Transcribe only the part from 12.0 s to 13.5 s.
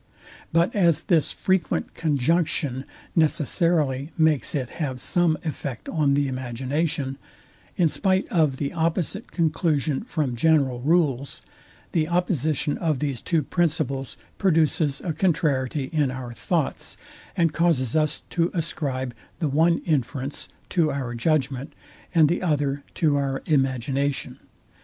opposition of these two